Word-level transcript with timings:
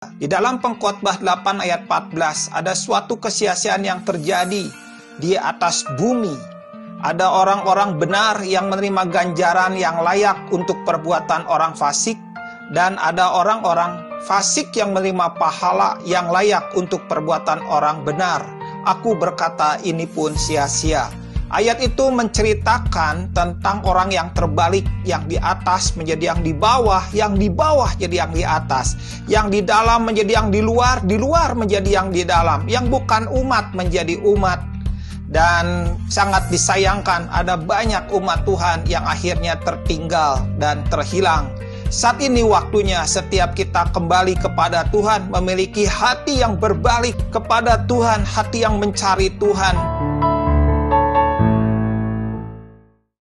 Di 0.00 0.24
dalam 0.24 0.64
pengkhotbah 0.64 1.20
8 1.20 1.60
ayat 1.60 1.84
14 1.84 2.56
ada 2.56 2.72
suatu 2.72 3.20
kesia-siaan 3.20 3.84
yang 3.84 4.00
terjadi 4.00 4.64
di 5.20 5.36
atas 5.36 5.84
bumi. 6.00 6.32
Ada 7.04 7.28
orang-orang 7.28 8.00
benar 8.00 8.40
yang 8.40 8.72
menerima 8.72 9.12
ganjaran 9.12 9.76
yang 9.76 10.00
layak 10.00 10.48
untuk 10.56 10.80
perbuatan 10.88 11.44
orang 11.44 11.76
fasik 11.76 12.16
dan 12.72 12.96
ada 12.96 13.28
orang-orang 13.44 14.24
fasik 14.24 14.72
yang 14.72 14.96
menerima 14.96 15.36
pahala 15.36 16.00
yang 16.08 16.32
layak 16.32 16.72
untuk 16.72 17.04
perbuatan 17.04 17.60
orang 17.68 18.00
benar. 18.00 18.40
Aku 18.88 19.20
berkata 19.20 19.84
ini 19.84 20.08
pun 20.08 20.32
sia-sia. 20.32 21.12
Ayat 21.50 21.82
itu 21.82 22.14
menceritakan 22.14 23.34
tentang 23.34 23.82
orang 23.82 24.14
yang 24.14 24.30
terbalik, 24.38 24.86
yang 25.02 25.26
di 25.26 25.34
atas 25.34 25.98
menjadi 25.98 26.30
yang 26.30 26.46
di 26.46 26.54
bawah, 26.54 27.02
yang 27.10 27.34
di 27.34 27.50
bawah 27.50 27.90
jadi 27.98 28.22
yang 28.22 28.30
di 28.30 28.46
atas, 28.46 28.94
yang 29.26 29.50
di 29.50 29.58
dalam 29.58 30.06
menjadi 30.06 30.38
yang 30.38 30.54
di 30.54 30.62
luar, 30.62 31.02
di 31.02 31.18
luar 31.18 31.58
menjadi 31.58 31.90
yang 31.90 32.14
di 32.14 32.22
dalam, 32.22 32.70
yang 32.70 32.86
bukan 32.86 33.26
umat 33.26 33.74
menjadi 33.74 34.14
umat. 34.22 34.62
Dan 35.30 35.98
sangat 36.06 36.50
disayangkan 36.54 37.26
ada 37.30 37.58
banyak 37.58 38.10
umat 38.14 38.46
Tuhan 38.46 38.86
yang 38.86 39.02
akhirnya 39.02 39.58
tertinggal 39.58 40.46
dan 40.58 40.86
terhilang. 40.86 41.50
Saat 41.90 42.22
ini 42.22 42.46
waktunya 42.46 43.02
setiap 43.02 43.58
kita 43.58 43.90
kembali 43.90 44.38
kepada 44.38 44.86
Tuhan, 44.94 45.26
memiliki 45.34 45.82
hati 45.82 46.46
yang 46.46 46.54
berbalik 46.54 47.18
kepada 47.34 47.82
Tuhan, 47.90 48.22
hati 48.22 48.62
yang 48.62 48.78
mencari 48.78 49.34
Tuhan, 49.42 49.74